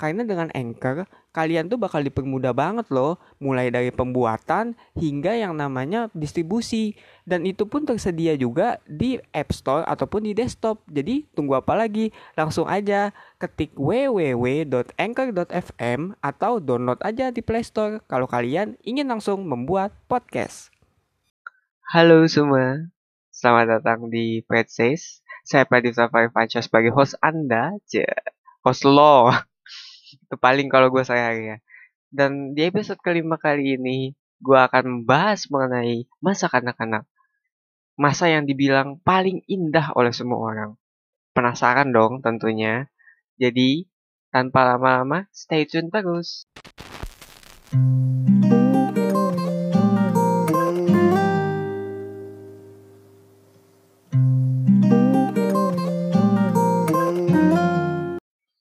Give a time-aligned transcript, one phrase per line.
[0.00, 1.04] Karena dengan Anchor,
[1.36, 6.96] kalian tuh bakal dipermudah banget loh, mulai dari pembuatan hingga yang namanya distribusi.
[7.28, 10.80] Dan itu pun tersedia juga di App Store ataupun di desktop.
[10.88, 12.16] Jadi tunggu apa lagi?
[12.32, 19.92] Langsung aja ketik www.anchor.fm atau download aja di Play Store kalau kalian ingin langsung membuat
[20.08, 20.72] podcast.
[21.92, 22.88] Halo semua,
[23.36, 25.20] selamat datang di Pet Says.
[25.44, 27.76] Saya Pradip Safari sebagai host Anda,
[28.64, 29.44] host lo.
[30.18, 31.56] Itu paling kalau gue saya ya.
[32.10, 37.06] Dan di episode kelima kali ini, gue akan membahas mengenai masa kanak-kanak.
[37.94, 40.70] Masa yang dibilang paling indah oleh semua orang.
[41.36, 42.90] Penasaran dong tentunya.
[43.38, 43.86] Jadi,
[44.34, 46.48] tanpa lama-lama, stay tune terus.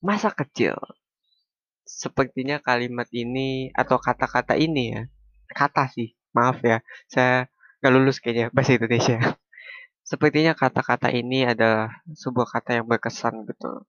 [0.06, 0.78] Masa kecil.
[2.00, 5.04] Sepertinya kalimat ini atau kata-kata ini ya,
[5.52, 6.80] kata sih, maaf ya,
[7.12, 7.52] saya
[7.84, 9.20] nggak lulus kayaknya bahasa Indonesia.
[10.08, 13.84] Sepertinya kata-kata ini adalah sebuah kata yang berkesan gitu.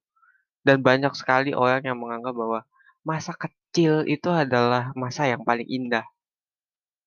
[0.67, 2.61] Dan banyak sekali orang yang menganggap bahwa
[3.07, 6.05] masa kecil itu adalah masa yang paling indah.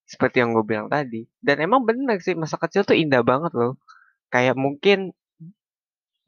[0.07, 1.27] Seperti yang gue bilang tadi.
[1.43, 3.75] Dan emang bener sih, masa kecil tuh indah banget loh.
[4.31, 5.11] Kayak mungkin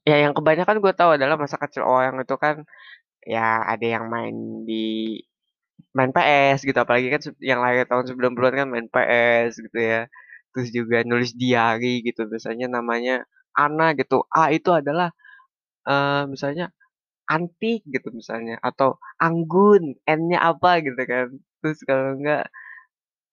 [0.05, 2.61] ya yang kebanyakan gue tahu adalah masa kecil orang itu kan
[3.25, 5.19] ya ada yang main di
[5.95, 10.01] main PS gitu apalagi kan yang lahir tahun 90-an kan main PS gitu ya.
[10.55, 14.23] Terus juga nulis diary gitu misalnya namanya Ana gitu.
[14.31, 15.11] A itu adalah
[15.87, 16.71] uh, misalnya
[17.25, 21.27] antik gitu misalnya atau anggun N-nya apa gitu kan.
[21.63, 22.43] Terus kalau enggak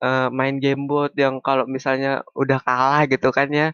[0.03, 3.69] uh, main gamebot yang kalau misalnya udah kalah gitu kan ya.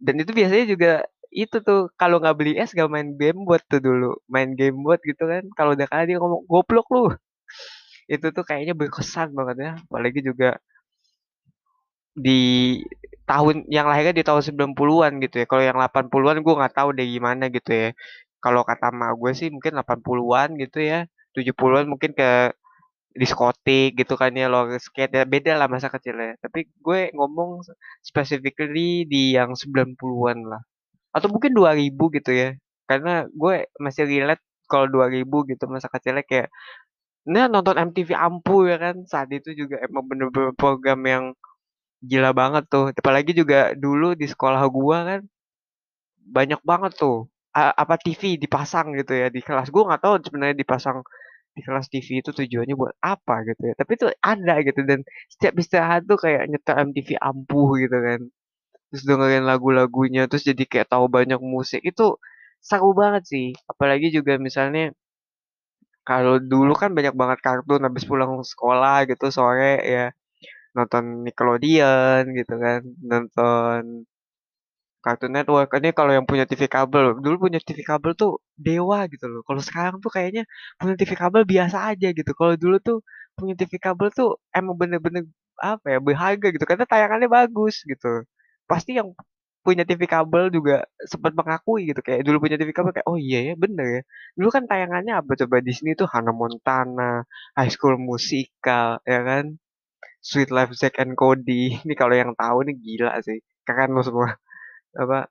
[0.00, 0.92] Dan itu biasanya juga
[1.32, 5.00] itu tuh kalau nggak beli es gak main game buat tuh dulu main game buat
[5.04, 5.44] gitu kan.
[5.56, 7.00] Kalau udah kali dia ngomong goblok lu.
[8.08, 9.70] Itu tuh kayaknya berkesan banget ya.
[9.84, 10.56] Apalagi juga
[12.16, 12.40] di
[13.28, 15.46] tahun yang lahirnya di tahun 90-an gitu ya.
[15.50, 17.88] Kalau yang 80-an gue nggak tahu deh gimana gitu ya.
[18.44, 21.04] Kalau kata ma gue sih mungkin 80-an gitu ya.
[21.36, 22.56] 70-an mungkin ke
[23.18, 25.24] diskotik gitu kan ya lo skate ya.
[25.28, 26.40] Beda lah masa kecilnya.
[26.40, 27.50] Tapi gue ngomong
[28.00, 30.62] specifically di yang 90-an lah
[31.14, 32.48] atau mungkin 2000 gitu ya.
[32.88, 36.48] Karena gue masih relate kalau 2000 gitu masa kecilnya kayak
[37.28, 38.96] nah nonton MTV Ampu ya kan.
[39.08, 41.24] Saat itu juga emang bener-bener program yang
[42.04, 42.94] gila banget tuh.
[42.94, 45.20] Apalagi juga dulu di sekolah gue kan
[46.28, 47.28] banyak banget tuh.
[47.54, 49.68] Apa TV dipasang gitu ya di kelas.
[49.74, 51.02] Gue nggak tahu sebenarnya dipasang
[51.56, 53.74] di kelas TV itu tujuannya buat apa gitu ya.
[53.74, 55.02] Tapi itu ada gitu dan
[55.32, 58.20] setiap istirahat tuh kayak nyetel MTV ampuh gitu kan
[58.88, 62.02] terus dengerin lagu-lagunya terus jadi kayak tahu banyak musik itu
[62.68, 63.46] seru banget sih.
[63.70, 64.92] Apalagi juga misalnya
[66.08, 70.04] kalau dulu kan banyak banget kartun habis pulang sekolah gitu sore ya
[70.76, 73.82] nonton Nickelodeon gitu kan nonton
[75.04, 75.68] Cartoon Network.
[75.78, 79.40] Ini kalau yang punya TV kabel dulu punya TV kabel tuh dewa gitu loh.
[79.46, 80.42] Kalau sekarang tuh kayaknya
[80.78, 82.30] punya TV kabel biasa aja gitu.
[82.34, 82.98] Kalau dulu tuh
[83.38, 85.24] punya TV kabel tuh emang bener-bener
[85.62, 86.64] apa ya berharga gitu.
[86.66, 88.26] Karena tayangannya bagus gitu
[88.70, 89.10] pasti yang
[89.66, 92.00] punya TV kabel juga sempat mengakui gitu.
[92.00, 94.02] Kayak dulu punya TV kabel kayak oh iya ya bener ya.
[94.38, 95.56] Dulu kan tayangannya apa coba?
[95.60, 97.26] Di sini tuh Hannah Montana
[97.58, 99.44] High School Musical ya kan?
[100.24, 101.76] Sweet Life Zack and Cody.
[101.84, 103.38] Ini kalau yang tahu nih gila sih.
[103.66, 104.36] Keren lo semua.
[104.96, 105.28] Apa?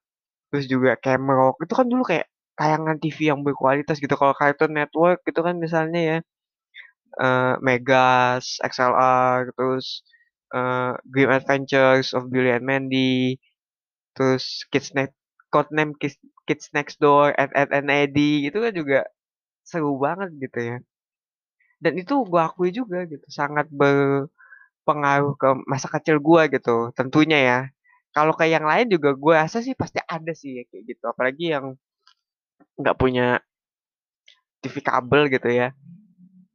[0.53, 2.28] Terus juga Camrock itu kan dulu kayak
[2.58, 4.16] tayangan TV yang berkualitas gitu.
[4.18, 6.20] Kalau Cartoon Network itu kan misalnya ya.
[7.18, 10.06] Uh, Megas, XLR, terus
[10.53, 13.40] uh, Grim Adventures of Billy and Mandy,
[14.16, 15.16] terus Kids Next
[15.53, 19.00] Codename Kids, Kids Next Door, Ed, and Eddie itu kan juga
[19.63, 20.78] seru banget gitu ya.
[21.78, 27.59] Dan itu gue akui juga gitu sangat berpengaruh ke masa kecil gue gitu tentunya ya.
[28.16, 31.03] Kalau kayak yang lain juga gue rasa sih pasti ada sih ya, kayak gitu.
[31.05, 31.66] Apalagi yang
[32.79, 33.41] nggak punya
[34.61, 35.67] TV kabel gitu ya.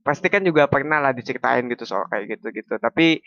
[0.02, 2.74] Pasti kan juga pernah lah diceritain gitu soal kayak gitu gitu.
[2.82, 3.22] Tapi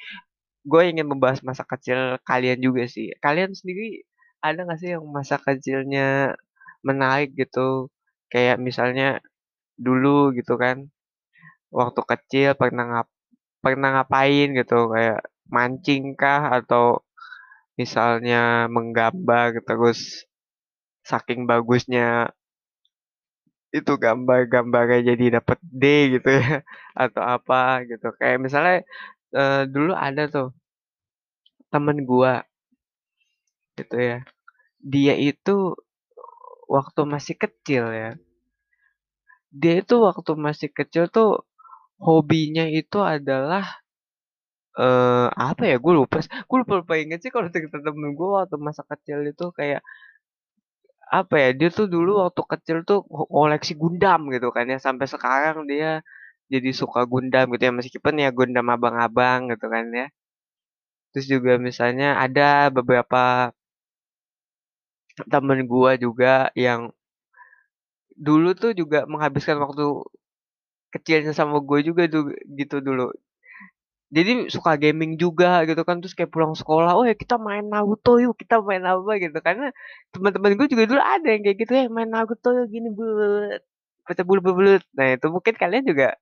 [0.66, 3.14] gue ingin membahas masa kecil kalian juga sih.
[3.24, 4.04] Kalian sendiri
[4.44, 6.36] ada gak sih yang masa kecilnya
[6.88, 7.90] menarik gitu?
[8.34, 9.22] Kayak misalnya
[9.80, 10.78] dulu gitu kan,
[11.74, 13.08] waktu kecil pernah ngap
[13.64, 15.20] pernah ngapain gitu kayak
[15.56, 17.02] mancing kah atau
[17.80, 20.00] misalnya menggambar terus
[21.10, 22.32] saking bagusnya
[23.76, 25.84] itu gambar-gambarnya jadi dapet D
[26.16, 26.64] gitu ya
[27.04, 28.88] atau apa gitu kayak misalnya
[29.36, 30.48] uh, dulu ada tuh
[31.72, 32.34] temen gua
[33.78, 34.18] gitu ya.
[34.80, 35.76] Dia itu
[36.76, 38.12] waktu masih kecil ya.
[39.62, 41.30] Dia itu waktu masih kecil tuh
[42.00, 43.64] hobinya itu adalah
[44.76, 48.56] eh apa ya gue lupa gue lupa lupa inget sih kalau cerita temen gue waktu
[48.60, 49.80] masa kecil itu kayak
[51.20, 55.64] apa ya dia tuh dulu waktu kecil tuh koleksi Gundam gitu kan ya sampai sekarang
[55.72, 56.04] dia
[56.54, 60.08] jadi suka Gundam gitu ya meskipun ya Gundam abang-abang gitu kan ya.
[61.12, 63.52] Terus juga misalnya ada beberapa
[65.32, 66.92] temen gua juga yang
[68.16, 69.84] dulu tuh juga menghabiskan waktu
[70.96, 73.12] kecilnya sama gue juga tuh gitu dulu.
[74.16, 78.22] Jadi suka gaming juga gitu kan terus kayak pulang sekolah oh ya kita main Naruto
[78.24, 79.12] yuk kita main apa?
[79.24, 79.38] gitu.
[79.44, 79.72] Karena
[80.14, 83.62] teman-teman gue juga dulu ada yang kayak gitu ya main Naruto yuk gini bulat
[84.06, 86.14] baca bulu bulut nah itu mungkin kalian juga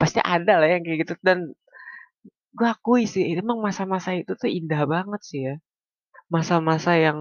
[0.00, 1.14] pasti ada lah yang kayak gitu.
[1.26, 1.38] Dan
[2.56, 5.54] gue akui sih emang masa-masa itu tuh indah banget sih ya.
[6.34, 7.18] Masa-masa yang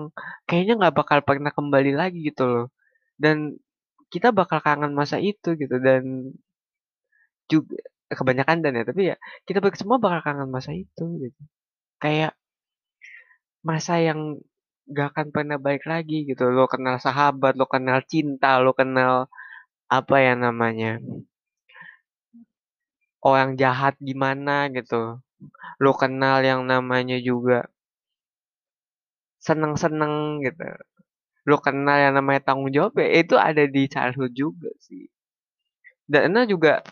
[0.48, 2.66] kayaknya nggak bakal pernah kembali lagi gitu loh.
[3.24, 3.38] Dan
[4.14, 5.76] kita bakal kangen masa itu gitu.
[5.88, 6.04] Dan
[7.52, 7.76] juga
[8.08, 9.16] kebanyakan dan ya tapi ya
[9.48, 11.42] kita semua bakal kangen masa itu gitu.
[12.04, 12.34] Kayak
[13.68, 14.40] masa yang
[14.88, 16.48] gak akan pernah balik lagi gitu.
[16.56, 19.28] Lo kenal sahabat lo kenal cinta lo kenal
[19.92, 21.00] apa ya namanya
[23.30, 25.20] orang jahat gimana gitu.
[25.84, 27.68] Lo kenal yang namanya juga
[29.46, 30.66] seneng-seneng gitu.
[31.50, 35.08] Lo kenal yang namanya tanggung jawab ya itu ada di childhood juga sih.
[36.08, 36.84] Dan juga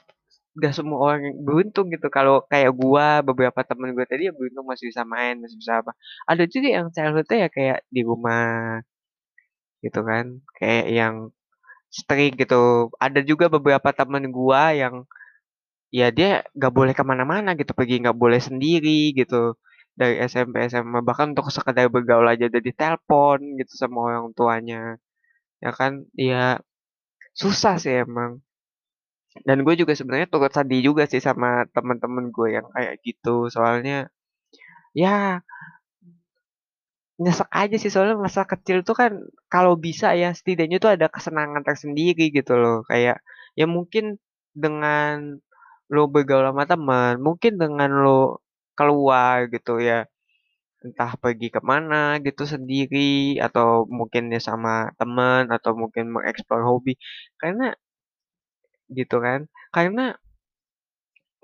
[0.55, 2.07] gak semua orang yang beruntung gitu.
[2.07, 5.91] Kalau kayak gua beberapa temen gue tadi ya beruntung masih bisa main masih bisa apa.
[6.31, 8.79] Ada juga yang childhoodnya ya kayak di rumah
[9.83, 10.25] gitu kan.
[10.59, 11.15] Kayak yang
[11.91, 12.91] strict gitu.
[12.99, 15.03] Ada juga beberapa temen gua yang
[15.91, 19.57] ya dia gak boleh ke mana-mana gitu pergi gak boleh sendiri gitu.
[19.95, 24.99] Dari SMP SMA bahkan untuk sekedar bergaul aja udah ditelepon gitu sama orang tuanya
[25.63, 26.03] ya kan?
[26.15, 26.59] Ya
[27.35, 28.41] susah sih emang.
[29.47, 33.51] Dan gue juga sebenarnya turut sedih juga sih sama temen-temen gue yang kayak gitu.
[33.51, 34.07] Soalnya
[34.95, 35.43] ya
[37.19, 37.91] nyesek aja sih.
[37.91, 39.11] Soalnya masa kecil tuh kan
[39.51, 42.83] kalau bisa ya setidaknya tuh ada kesenangan tersendiri gitu loh.
[42.87, 43.19] Kayak
[43.59, 44.19] ya mungkin
[44.55, 45.43] dengan
[45.93, 48.41] lo bergaul sama teman mungkin dengan lo
[48.77, 50.05] keluar gitu ya
[50.85, 56.93] entah pergi ke mana gitu sendiri atau mungkin ya sama teman atau mungkin mengeksplor hobi.
[57.41, 57.73] Karena
[58.97, 59.39] gitu kan
[59.75, 60.01] karena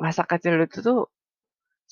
[0.04, 1.00] masa kecil itu tuh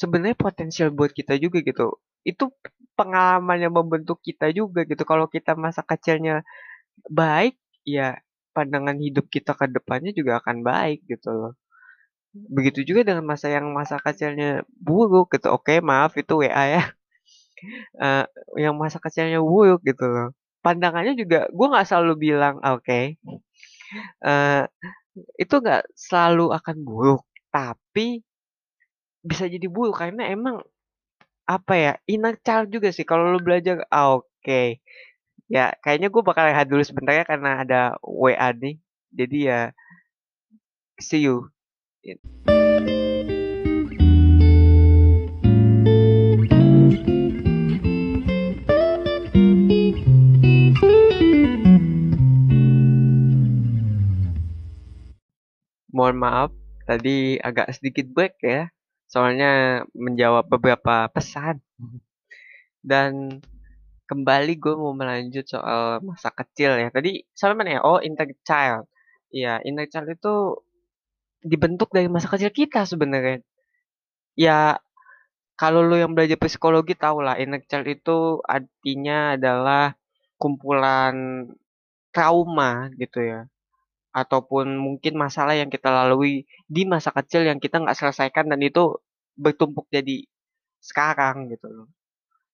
[0.02, 1.98] sebenarnya potensial buat kita juga gitu.
[2.26, 2.54] Itu
[3.00, 5.04] pengalaman yang membentuk kita juga gitu.
[5.08, 6.44] Kalau kita masa kecilnya
[7.10, 7.56] baik
[7.88, 8.20] ya
[8.56, 11.54] pandangan hidup kita ke depannya juga akan baik gitu loh
[12.34, 15.50] begitu juga dengan masa yang masa kecilnya buruk gitu.
[15.54, 16.84] Oke maaf itu WA ya.
[17.98, 18.26] Uh,
[18.64, 20.30] yang masa kecilnya buruk gitu loh.
[20.62, 23.16] Pandangannya juga gue nggak selalu bilang oke okay,
[24.28, 24.68] uh,
[25.40, 28.22] itu nggak selalu akan buruk tapi
[29.24, 30.62] bisa jadi buruk karena emang
[31.50, 34.78] apa ya inner child juga sih kalau lu belajar oke okay.
[35.50, 38.78] ya kayaknya gue bakal lihat dulu sebentar ya karena ada WA nih.
[39.10, 39.74] Jadi ya
[41.02, 41.50] see you
[42.00, 42.16] Mohon
[56.16, 56.52] maaf,
[56.88, 58.72] tadi agak sedikit break ya,
[59.12, 61.60] soalnya menjawab beberapa pesan.
[62.80, 63.44] Dan
[64.08, 66.88] kembali gue mau melanjut soal masa kecil ya.
[66.96, 67.82] Tadi soal mana ya?
[67.84, 68.88] Oh, inner child.
[69.36, 70.64] Iya, inner child itu
[71.44, 73.44] dibentuk dari masa kecil kita sebenarnya.
[74.40, 74.80] Ya,
[75.60, 79.96] kalau lo yang belajar psikologi tau lah, inner child itu artinya adalah
[80.40, 81.48] kumpulan
[82.16, 83.42] trauma gitu ya
[84.10, 88.98] ataupun mungkin masalah yang kita lalui di masa kecil yang kita nggak selesaikan dan itu
[89.38, 90.26] bertumpuk jadi
[90.82, 91.88] sekarang gitu loh.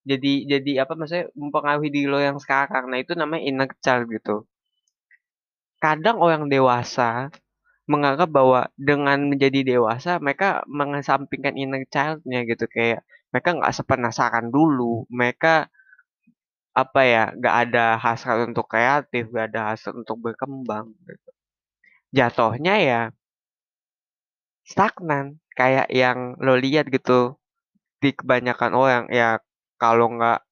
[0.05, 2.93] Jadi jadi apa maksudnya mempengaruhi diri lo yang sekarang.
[2.93, 4.45] Nah, itu namanya inner child gitu.
[5.81, 7.33] Kadang orang dewasa
[7.91, 12.65] menganggap bahwa dengan menjadi dewasa mereka mengesampingkan inner child-nya gitu.
[12.69, 15.05] Kayak mereka nggak sepenasaran dulu.
[15.11, 15.69] Mereka
[16.75, 21.29] apa ya nggak ada hasrat untuk kreatif, nggak ada hasrat untuk berkembang gitu.
[22.17, 23.01] Jatuhnya ya
[24.65, 25.39] stagnan.
[25.55, 27.39] Kayak yang lo lihat gitu
[28.03, 29.39] di kebanyakan orang ya
[29.79, 30.43] kalau nggak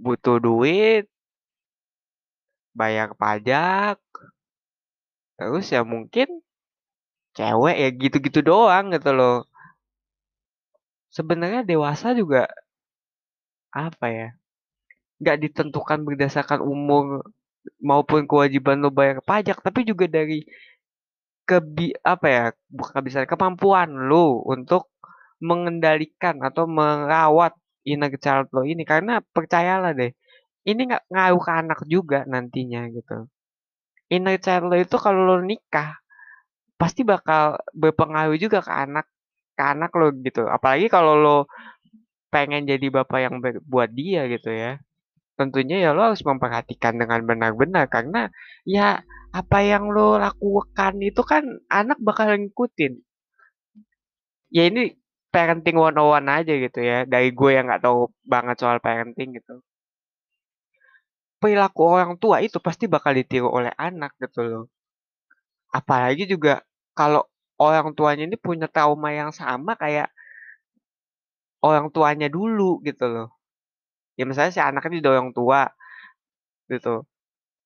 [0.00, 1.04] butuh duit
[2.76, 3.98] bayar pajak
[5.36, 6.28] terus ya mungkin
[7.36, 9.34] cewek ya gitu-gitu doang gitu loh.
[11.16, 12.48] Sebenarnya dewasa juga
[13.72, 14.28] apa ya
[15.20, 17.24] nggak ditentukan berdasarkan umur
[17.80, 20.44] maupun kewajiban lo bayar pajak tapi juga dari
[21.48, 24.90] kebi apa ya bukan bisa kemampuan lo untuk
[25.40, 27.54] mengendalikan atau merawat
[27.86, 28.82] inner child lo ini.
[28.82, 30.12] Karena percayalah deh
[30.66, 33.30] ini nggak ngaruh ke anak juga nantinya gitu.
[34.14, 35.94] Inner child lo itu kalau lo nikah
[36.76, 39.06] pasti bakal berpengaruh juga ke anak
[39.56, 40.44] ke anak lo gitu.
[40.46, 41.38] Apalagi kalau lo
[42.28, 44.78] pengen jadi bapak yang buat dia gitu ya.
[45.36, 48.28] Tentunya ya lo harus memperhatikan dengan benar-benar karena
[48.64, 49.00] ya
[49.32, 53.00] apa yang lo lakukan itu kan anak bakal ngikutin.
[54.52, 54.96] Ya ini
[55.32, 59.36] parenting one on one aja gitu ya dari gue yang nggak tahu banget soal parenting
[59.36, 59.60] gitu.
[61.36, 64.64] Perilaku orang tua itu pasti bakal ditiru oleh anak gitu loh.
[65.68, 66.64] Apalagi juga
[66.98, 67.22] kalau
[67.60, 70.08] orang tuanya ini punya trauma yang sama kayak
[71.64, 73.28] orang tuanya dulu gitu loh.
[74.18, 75.68] Ya misalnya si anak ini orang tua
[76.72, 77.04] gitu.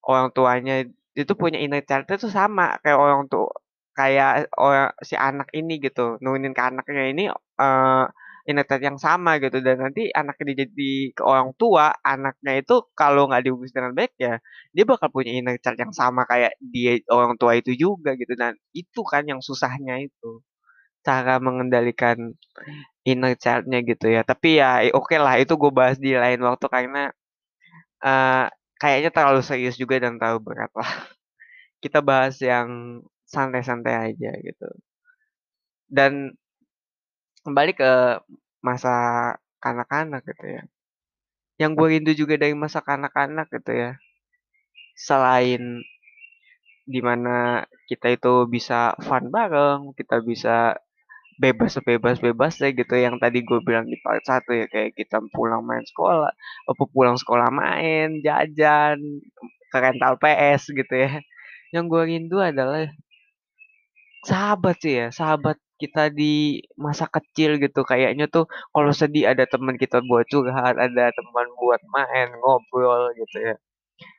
[0.03, 0.85] Orang tuanya
[1.15, 3.51] itu punya inner child itu sama kayak orang tua
[3.99, 7.25] kayak orang si anak ini gitu nurunin ke anaknya ini
[7.61, 8.05] uh,
[8.49, 13.45] child yang sama gitu dan nanti anaknya jadi ke orang tua anaknya itu kalau nggak
[13.47, 14.41] diurus dengan baik ya
[14.73, 19.01] dia bakal punya child yang sama kayak dia orang tua itu juga gitu dan itu
[19.05, 20.41] kan yang susahnya itu
[21.01, 22.37] cara mengendalikan
[23.05, 24.23] inner child-nya gitu ya.
[24.25, 27.03] Tapi ya oke okay lah itu gue bahas di lain waktu karena
[28.05, 28.47] uh,
[28.81, 30.91] kayaknya terlalu serius juga dan terlalu berat lah.
[31.83, 34.69] Kita bahas yang santai-santai aja gitu.
[35.91, 36.37] Dan
[37.45, 38.21] kembali ke
[38.61, 38.95] masa
[39.65, 40.63] kanak-kanak gitu ya.
[41.61, 43.91] Yang gue rindu juga dari masa kanak-kanak gitu ya.
[44.97, 45.81] Selain
[46.91, 50.77] di mana kita itu bisa fun bareng, kita bisa
[51.41, 55.25] bebas sebebas bebas deh gitu yang tadi gue bilang di part satu ya kayak kita
[55.33, 56.29] pulang main sekolah
[56.69, 59.01] apa pulang sekolah main jajan
[59.73, 61.25] ke rental PS gitu ya
[61.73, 62.93] yang gue rindu adalah
[64.29, 68.45] sahabat sih ya sahabat kita di masa kecil gitu kayaknya tuh
[68.75, 73.55] kalau sedih ada teman kita buat curhat ada teman buat main ngobrol gitu ya.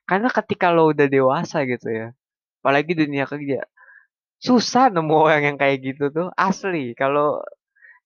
[0.10, 2.08] Karena ketika lo udah dewasa gitu ya
[2.64, 3.60] apalagi dunia kerja
[4.48, 6.94] susah nemu orang yang kayak gitu tuh asli.
[7.02, 7.42] Kalau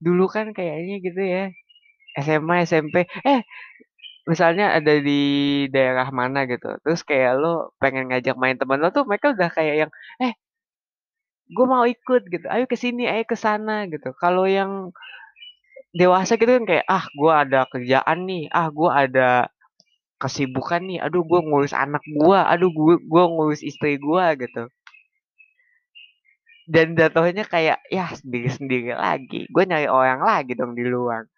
[0.06, 1.44] dulu kan kayaknya gitu ya
[2.20, 2.96] SMA SMP
[3.28, 3.40] eh
[4.30, 5.14] misalnya ada di
[5.74, 9.76] daerah mana gitu terus kayak lo pengen ngajak main teman lo tuh mereka udah kayak
[9.88, 9.92] yang
[10.24, 10.34] eh
[11.50, 12.46] gue mau ikut gitu.
[12.50, 14.10] Ayo ke sini ayo ke sana gitu.
[14.18, 14.90] Kalau yang
[15.96, 18.44] dewasa gitu kan kayak ah gue ada kerjaan nih.
[18.54, 19.30] Ah gue ada
[20.22, 21.00] kesibukan nih.
[21.06, 24.64] Aduh gue ngurus anak gue aduh gue gue ngurus istri gue gitu.
[26.66, 29.46] Dan jatuhnya kayak ya sendiri-sendiri lagi.
[29.54, 31.30] Gue nyari orang lagi dong di luar.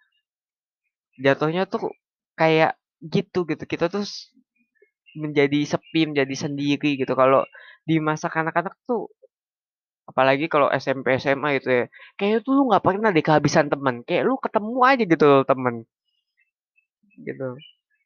[1.20, 1.92] Jatuhnya tuh
[2.40, 3.64] kayak gitu gitu.
[3.68, 4.06] Kita tuh
[5.18, 7.14] menjadi sepi menjadi sendiri gitu.
[7.18, 7.44] Kalau
[7.88, 9.10] di masa kanak-kanak tuh
[10.10, 11.86] apalagi kalau SMP SMA gitu ya.
[12.20, 15.76] Kayak tuh lu nggak pernah deh kehabisan teman kayak lu ketemu aja gitu temen.
[17.28, 17.50] Gitu.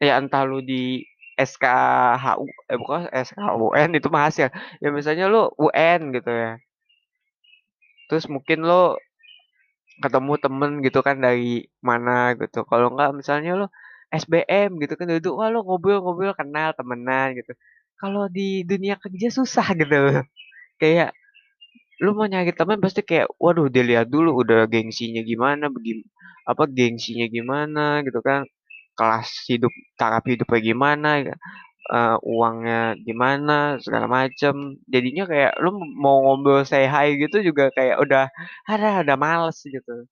[0.01, 1.05] Ya entah lu di
[1.37, 4.49] SKHU eh bukan SKUN itu mahasiswa
[4.83, 6.51] ya misalnya lu UN gitu ya.
[8.09, 8.99] Terus mungkin lo
[10.03, 12.65] ketemu temen gitu kan dari mana gitu.
[12.65, 13.67] Kalau nggak misalnya lo
[14.11, 17.53] SBM gitu kan duduk wah lo ngobrol-ngobrol kenal temenan gitu.
[18.01, 20.25] Kalau di dunia kerja susah gitu
[20.81, 21.13] kayak
[22.03, 26.03] lu mau nyari teman pasti kayak waduh dilihat dulu udah gengsinya gimana begini
[26.49, 28.41] apa gengsinya gimana gitu kan.
[28.97, 31.09] Kelas hidup taraf hidupnya gimana
[31.93, 34.77] uh, uangnya gimana segala macem.
[34.93, 35.69] Jadinya kayak lu
[36.03, 38.25] mau ngobrol say hi gitu juga kayak udah
[38.69, 40.05] ada ada males gitu.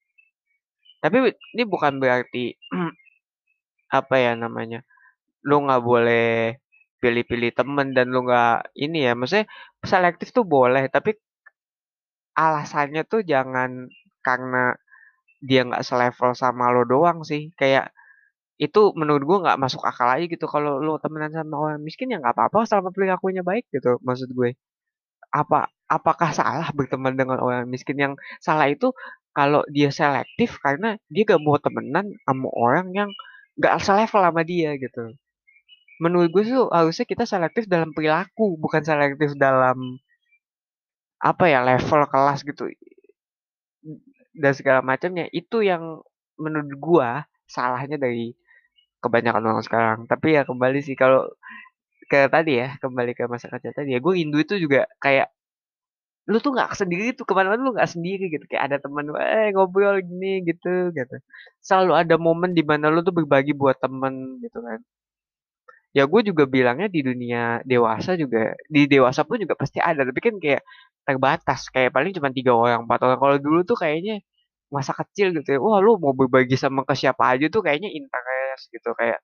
[1.03, 1.17] Tapi
[1.55, 2.55] ini bukan berarti
[3.99, 4.85] apa ya namanya
[5.47, 6.57] lu nggak boleh
[7.01, 9.13] pilih-pilih temen dan lu nggak ini ya.
[9.17, 9.47] Maksudnya
[9.85, 11.15] selektif tuh boleh tapi
[12.45, 13.69] alasannya tuh jangan
[14.27, 14.75] karena
[15.47, 17.51] dia nggak selevel sama lo doang sih.
[17.59, 17.91] Kayak
[18.59, 22.17] itu menurut gue nggak masuk akal aja gitu kalau lo temenan sama orang miskin ya
[22.21, 24.55] nggak apa-apa selama perilakunya baik gitu maksud gue.
[25.31, 27.97] Apa apakah salah berteman dengan orang miskin?
[27.99, 28.93] Yang salah itu
[29.37, 33.09] kalau dia selektif karena dia gak mau temenan sama orang yang
[33.61, 35.13] gak selevel sama dia gitu.
[36.03, 39.99] Menurut gue tuh harusnya kita selektif dalam perilaku bukan selektif dalam
[41.19, 42.71] apa ya level kelas gitu
[44.35, 46.01] dan segala macamnya itu yang
[46.39, 47.09] menurut gua
[47.49, 48.31] salahnya dari
[49.03, 49.99] kebanyakan orang sekarang.
[50.11, 51.27] Tapi ya kembali sih kalau
[52.11, 55.29] ke tadi ya kembali ke masa kecil tadi ya gue rindu itu juga kayak
[56.29, 58.45] lu tuh nggak sendiri tuh ke mana-mana lu nggak sendiri gitu.
[58.51, 61.15] Kayak ada teman eh ngobrol gini gitu gitu.
[61.63, 64.79] Selalu ada momen di mana lu tuh berbagi buat temen gitu kan
[65.97, 70.19] ya gue juga bilangnya di dunia dewasa juga di dewasa pun juga pasti ada tapi
[70.21, 70.61] kan kayak
[71.07, 73.19] terbatas kayak paling cuma tiga orang empat orang.
[73.23, 74.21] Kalau dulu tuh kayaknya
[74.73, 78.69] masa kecil gitu ya wah lu mau berbagi sama ke siapa aja tuh kayaknya interest
[78.73, 78.89] gitu.
[78.99, 79.19] Kayak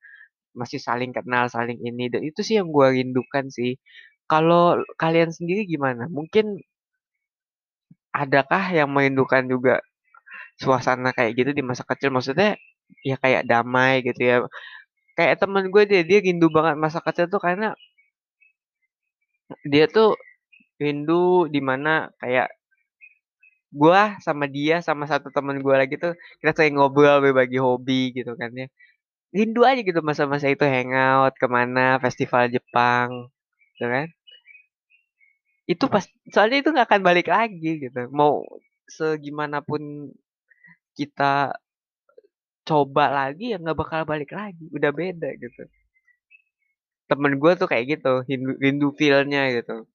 [0.56, 3.78] masih saling kenal saling ini dan itu sih yang gue rindukan sih.
[4.32, 6.10] Kalau kalian sendiri gimana?
[6.12, 6.60] Mungkin
[8.16, 9.74] adakah yang merindukan juga
[10.62, 12.10] suasana kayak gitu di masa kecil?
[12.16, 12.56] Maksudnya
[13.06, 14.38] ya kayak damai gitu ya
[15.18, 17.68] kayak temen gue dia dia rindu banget masa kecil tuh karena
[19.72, 20.18] dia tuh
[20.82, 22.50] rindu di mana kayak
[23.76, 28.32] gue sama dia sama satu temen gue lagi tuh kita sering ngobrol berbagi hobi gitu
[28.40, 28.68] kan ya.
[29.36, 33.10] Rindu aja gitu masa-masa itu hangout ke mana festival Jepang
[33.76, 34.08] gitu kan.
[35.66, 38.00] Itu pas soalnya itu nggak akan balik lagi gitu.
[38.14, 38.46] Mau
[38.88, 40.14] segimanapun
[40.96, 41.58] kita
[42.70, 45.62] coba lagi ya nggak bakal balik lagi udah beda gitu.
[47.10, 49.86] Temen gue tuh kayak gitu rindu, rindu feelnya gitu.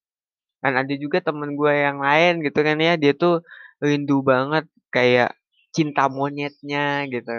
[0.63, 3.43] Dan ada juga temen gue yang lain gitu kan ya dia tuh
[3.83, 5.31] rindu banget kayak
[5.75, 7.31] cinta monyetnya gitu.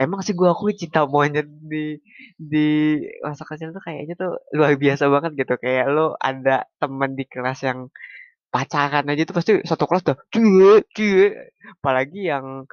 [0.00, 2.00] Emang sih gue akui cinta monyet di
[2.40, 2.66] di
[3.24, 5.54] masa kecil tuh kayaknya tuh luar biasa banget gitu.
[5.64, 7.80] Kayak lo ada temen di kelas yang
[8.50, 11.26] pacaran aja tuh pasti satu kelas tuh cie cie
[11.78, 12.66] apalagi yang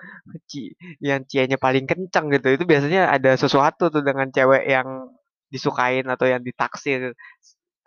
[0.49, 2.47] ci yang cianya paling kencang gitu.
[2.57, 5.13] Itu biasanya ada sesuatu tuh dengan cewek yang
[5.53, 7.13] disukain atau yang ditaksir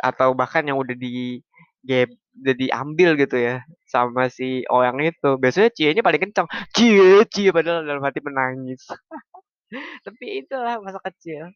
[0.01, 1.45] atau bahkan yang udah di
[1.85, 3.55] game udah diambil gitu ya
[3.91, 5.31] sama si orang itu.
[5.43, 8.87] Biasanya cienya paling kencang cie cie padahal dalam hati menangis.
[10.07, 11.51] Tapi itulah masa kecil.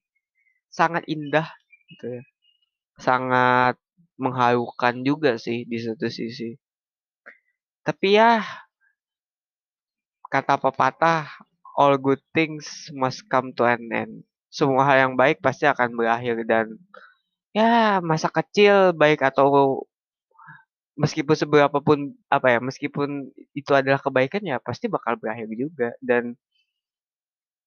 [0.70, 1.46] Sangat indah
[1.94, 2.22] gitu ya.
[2.98, 3.74] Sangat
[4.20, 6.54] mengharukan juga sih di satu sisi.
[7.84, 8.40] Tapi ya
[10.32, 11.28] kata pepatah
[11.78, 14.14] all good things must come to an end.
[14.50, 16.78] Semua hal yang baik pasti akan berakhir dan
[17.54, 19.82] ya masa kecil baik atau
[20.94, 26.38] meskipun seberapa pun apa ya meskipun itu adalah kebaikan ya pasti bakal berakhir juga dan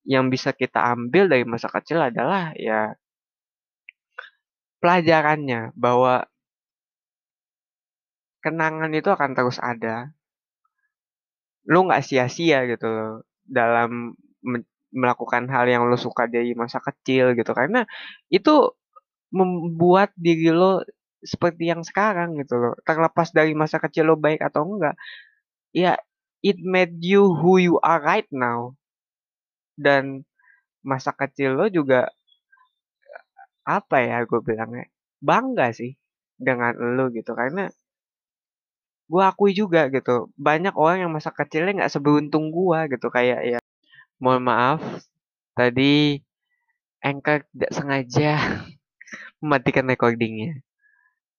[0.08, 2.96] yang bisa kita ambil dari masa kecil adalah ya
[4.80, 6.24] pelajarannya bahwa
[8.48, 10.16] kenangan itu akan terus ada.
[11.68, 13.12] Lu nggak sia-sia gitu loh
[13.44, 14.16] dalam
[14.96, 17.52] melakukan hal yang lo suka dari masa kecil gitu.
[17.52, 17.84] Karena
[18.32, 18.72] itu
[19.36, 20.82] membuat diri lo
[21.20, 22.74] seperti yang sekarang gitu loh.
[22.88, 24.96] Terlepas dari masa kecil lo baik atau enggak
[25.76, 26.00] ya
[26.46, 28.74] it made you who you are right now.
[29.76, 30.24] Dan
[30.82, 32.08] masa kecil lo juga
[33.68, 34.88] apa ya gue bilangnya
[35.20, 36.00] bangga sih
[36.40, 37.36] dengan lo gitu.
[37.36, 37.68] Karena
[39.08, 43.60] gue akui juga gitu banyak orang yang masa kecilnya nggak seberuntung gue gitu kayak ya
[44.20, 44.82] mohon maaf
[45.58, 46.22] tadi
[47.02, 48.32] Anchor tidak sengaja
[49.42, 50.60] mematikan recordingnya.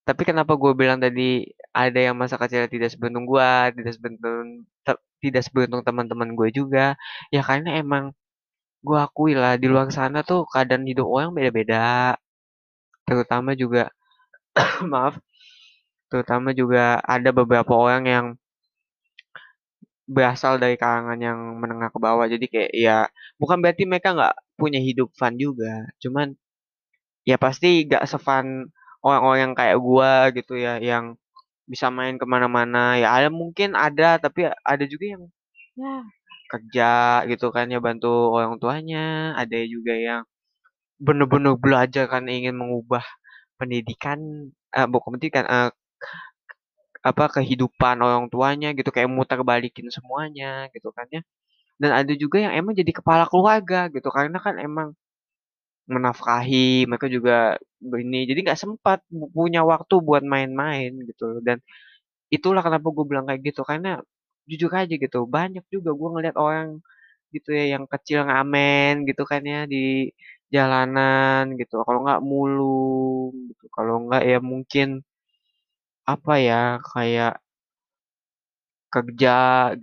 [0.09, 1.45] Tapi kenapa gue bilang tadi
[1.77, 4.49] ada yang masa kecil tidak seberuntung gue tidak seberuntung
[5.21, 6.97] tidak seberuntung teman-teman gue juga?
[7.35, 8.17] Ya karena emang
[8.87, 12.17] gue akui lah di luar sana tuh keadaan hidup orang beda-beda.
[13.05, 13.93] Terutama juga
[14.93, 15.21] maaf
[16.11, 18.27] terutama juga ada beberapa orang yang
[20.09, 22.25] berasal dari kalangan yang menengah ke bawah.
[22.25, 22.97] Jadi kayak ya
[23.37, 25.85] bukan berarti mereka nggak punya hidup fun juga.
[26.01, 26.33] Cuman
[27.29, 28.73] ya pasti gak sefun
[29.05, 31.15] orang-orang yang kayak gua gitu ya yang
[31.69, 32.97] bisa main ke mana-mana.
[32.97, 35.23] Ya ada mungkin ada tapi ada juga yang
[35.77, 35.95] ya
[36.49, 36.93] kerja
[37.31, 39.37] gitu kan ya bantu orang tuanya.
[39.37, 40.23] Ada juga yang
[40.99, 43.05] bener-bener belajar kan ingin mengubah
[43.61, 45.71] pendidikan uh, bukan pendidikan uh,
[47.07, 51.23] apa kehidupan orang tuanya gitu kayak muter balikin semuanya gitu kan ya.
[51.81, 54.89] Dan ada juga yang emang jadi kepala keluarga gitu karena kan emang
[55.89, 58.99] menafkahi mereka juga ini jadi nggak sempat
[59.37, 61.41] punya waktu buat main-main gitu.
[61.47, 61.59] Dan
[62.35, 64.01] itulah kenapa gue bilang kayak gitu karena
[64.51, 66.81] jujur aja gitu banyak juga gue ngeliat orang
[67.35, 70.11] gitu ya yang kecil ngamen gitu kan ya di
[70.55, 74.89] jalanan gitu kalau nggak mulung gitu kalau nggak ya mungkin
[76.13, 77.33] apa ya kayak
[78.95, 79.31] kerja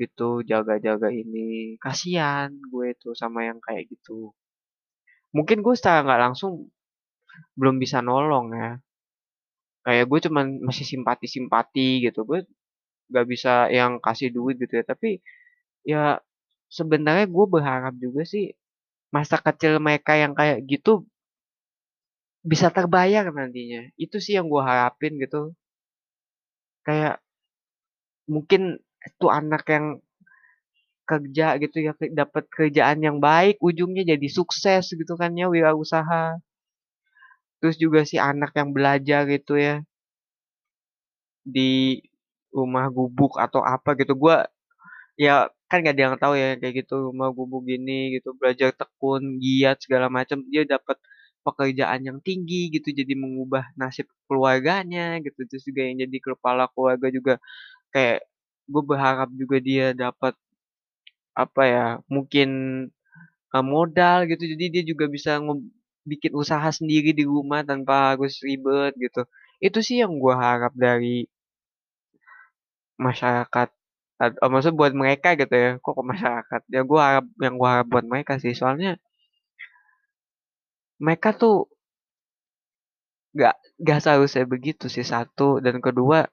[0.01, 1.77] gitu jaga-jaga ini.
[1.83, 4.33] Kasihan gue tuh sama yang kayak gitu.
[5.35, 6.53] Mungkin gue secara nggak langsung
[7.59, 8.71] belum bisa nolong ya.
[9.85, 12.19] Kayak gue cuman masih simpati-simpati gitu.
[12.29, 12.39] Gue
[13.11, 14.85] nggak bisa yang kasih duit gitu ya.
[14.85, 15.09] Tapi
[15.85, 16.03] ya
[16.69, 18.53] sebenarnya gue berharap juga sih
[19.15, 21.05] masa kecil mereka yang kayak gitu
[22.51, 23.81] bisa terbayar nantinya.
[23.97, 25.53] Itu sih yang gue harapin gitu
[26.85, 27.17] kayak
[28.29, 30.01] mungkin itu anak yang
[31.09, 36.41] kerja gitu ya dapat kerjaan yang baik ujungnya jadi sukses gitu kan ya wirausaha.
[37.61, 39.85] Terus juga si anak yang belajar gitu ya.
[41.45, 42.01] Di
[42.49, 44.17] rumah gubuk atau apa gitu.
[44.17, 44.41] Gua
[45.19, 49.23] ya kan gak ada yang tahu ya kayak gitu rumah gubuk gini gitu belajar tekun
[49.43, 50.97] giat segala macam dia dapat
[51.45, 57.07] pekerjaan yang tinggi gitu jadi mengubah nasib keluarganya gitu terus juga yang jadi kepala keluarga
[57.13, 57.33] juga
[57.93, 58.25] kayak
[58.65, 60.33] gue berharap juga dia dapat
[61.37, 62.49] apa ya mungkin
[63.55, 65.39] uh, modal gitu jadi dia juga bisa
[66.05, 69.21] bikin usaha sendiri di rumah tanpa harus ribet gitu.
[69.59, 71.25] Itu sih yang gue harap dari
[72.95, 73.69] masyarakat
[74.43, 76.61] oh, maksud buat mereka gitu ya kok ke masyarakat?
[76.71, 78.95] Ya gue harap yang gue harap buat mereka sih soalnya
[81.03, 81.67] mereka tuh
[83.39, 83.55] gak
[83.87, 85.59] gak seharusnya begitu sih satu.
[85.65, 86.25] Dan kedua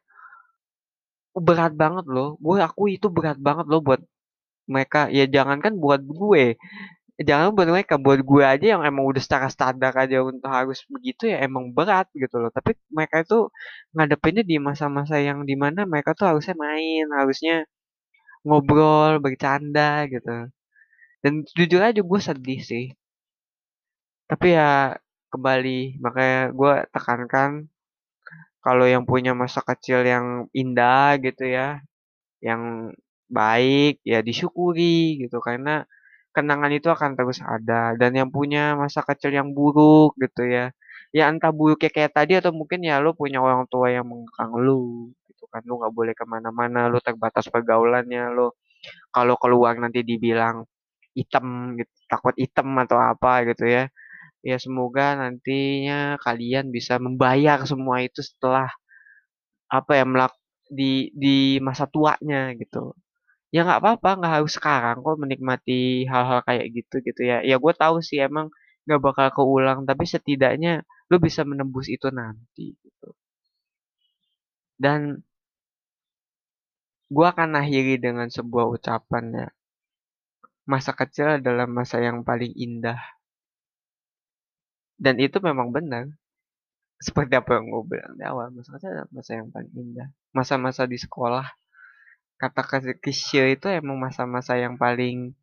[1.47, 2.29] berat banget loh.
[2.45, 4.01] Gue aku itu berat banget loh buat
[4.75, 5.01] mereka.
[5.19, 6.45] Ya jangankan buat gue.
[7.29, 11.23] Jangan buat mereka buat gue aja yang emang udah secara standar aja untuk harus begitu
[11.33, 12.51] ya emang berat gitu loh.
[12.57, 13.39] Tapi mereka itu
[13.95, 17.55] ngadepinnya di masa-masa yang di mana mereka tuh harusnya main harusnya
[18.47, 20.31] ngobrol bercanda gitu.
[21.25, 22.85] Dan jujur aja gue sedih sih
[24.33, 24.97] tapi ya
[25.29, 27.69] kembali makanya gue tekankan
[28.65, 31.85] kalau yang punya masa kecil yang indah gitu ya
[32.41, 32.93] yang
[33.29, 35.85] baik ya disyukuri gitu karena
[36.33, 40.73] kenangan itu akan terus ada dan yang punya masa kecil yang buruk gitu ya
[41.13, 45.13] ya entah buruknya kayak tadi atau mungkin ya lo punya orang tua yang mengekang lu
[45.29, 48.57] gitu kan lo nggak boleh ke mana-mana lo terbatas pergaulannya lo
[49.13, 50.65] kalau keluar nanti dibilang
[51.13, 53.93] hitam gitu takut hitam atau apa gitu ya
[54.51, 58.69] ya semoga nantinya kalian bisa membayar semua itu setelah
[59.79, 60.33] apa ya melak
[60.79, 62.95] di di masa tuanya gitu.
[63.55, 67.39] Ya nggak apa-apa nggak harus sekarang kok menikmati hal-hal kayak gitu gitu ya.
[67.51, 68.47] Ya gue tahu sih emang
[68.87, 70.73] nggak bakal keulang tapi setidaknya
[71.11, 73.09] lo bisa menembus itu nanti gitu.
[74.79, 75.23] Dan
[77.15, 79.49] gue akan akhiri dengan sebuah ucapan ya.
[80.73, 82.99] Masa kecil adalah masa yang paling indah
[84.99, 86.09] dan itu memang benar.
[87.03, 90.09] Seperti apa yang gue bilang di awal masa kecil adalah masa yang paling indah.
[90.31, 91.47] Masa-masa di sekolah
[92.39, 92.63] kata
[93.03, 95.35] kecil itu emang masa-masa yang paling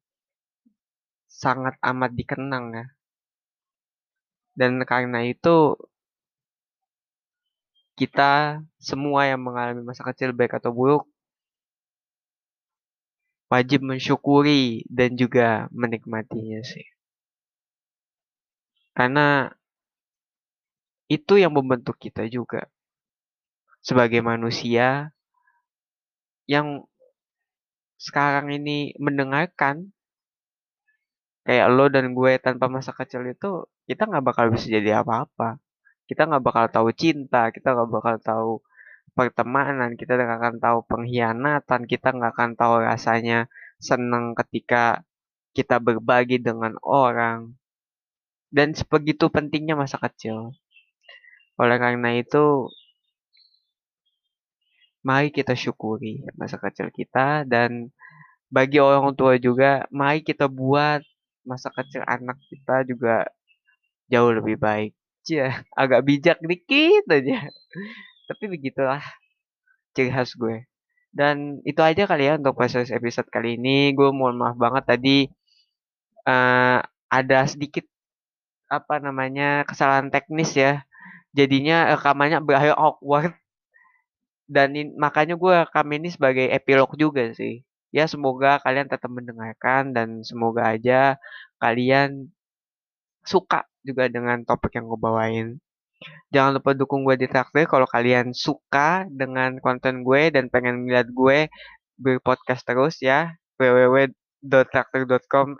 [1.27, 2.85] sangat amat dikenang ya.
[4.55, 5.75] Dan karena itu
[7.99, 11.03] kita semua yang mengalami masa kecil baik atau buruk
[13.51, 16.85] wajib mensyukuri dan juga menikmatinya sih
[18.99, 19.47] karena
[21.07, 22.67] itu yang membentuk kita juga.
[23.79, 25.15] Sebagai manusia
[26.43, 26.83] yang
[27.95, 29.95] sekarang ini mendengarkan
[31.47, 35.63] kayak lo dan gue tanpa masa kecil itu kita nggak bakal bisa jadi apa-apa.
[36.03, 38.51] Kita nggak bakal tahu cinta kita nggak bakal tahu
[39.15, 43.47] pertemanan kita nggak akan tahu pengkhianatan kita nggak akan tahu rasanya
[43.79, 45.07] senang ketika
[45.55, 47.55] kita berbagi dengan orang
[48.49, 50.53] dan sebegitu pentingnya masa kecil
[51.59, 52.69] oleh karena itu
[55.05, 57.91] mari kita syukuri masa kecil kita dan
[58.49, 61.05] bagi orang tua juga mari kita buat
[61.45, 63.29] masa kecil anak kita juga
[64.09, 64.91] jauh lebih baik.
[65.23, 65.49] Cia,
[65.81, 67.47] agak bijak dikit aja.
[68.29, 69.01] Tapi begitulah
[69.93, 70.65] ciri khas gue.
[71.09, 73.93] Dan itu aja kali ya untuk proses episode kali ini.
[73.97, 75.17] Gue mohon maaf banget tadi
[76.29, 77.85] uh, ada sedikit
[78.69, 80.85] apa namanya kesalahan teknis ya.
[81.33, 83.33] Jadinya rekamannya berakhir awkward.
[84.49, 87.61] Dan in, makanya gue rekam ini sebagai epilog juga sih.
[87.89, 91.17] Ya semoga kalian tetap mendengarkan dan semoga aja
[91.57, 92.29] kalian
[93.25, 95.47] suka juga dengan topik yang gue bawain.
[96.33, 101.09] Jangan lupa dukung gue di traktir kalau kalian suka dengan konten gue dan pengen ngeliat
[101.11, 101.51] gue
[101.99, 103.35] berpodcast terus ya.
[103.59, 105.59] www.traktir.com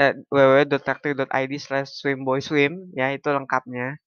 [0.00, 4.00] eh, www.traktir.id slash swimboyswim ya itu lengkapnya.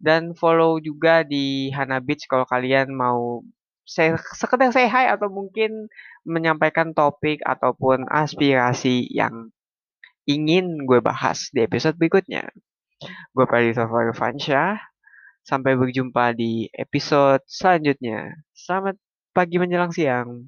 [0.00, 3.44] Dan follow juga di Hana Beach kalau kalian mau
[3.84, 5.90] saya sekedar say hi atau mungkin
[6.24, 9.50] menyampaikan topik ataupun aspirasi yang
[10.28, 12.48] ingin gue bahas di episode berikutnya.
[13.34, 14.78] Gue Pradita Fansha.
[15.40, 18.38] Sampai berjumpa di episode selanjutnya.
[18.52, 19.00] Selamat
[19.32, 20.46] pagi menjelang siang.